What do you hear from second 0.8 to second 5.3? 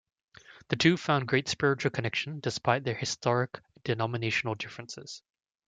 found great spiritual connection despite their historic denominational differences.